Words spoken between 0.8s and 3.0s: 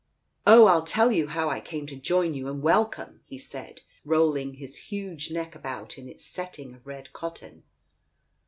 tell you how I came to join you and wel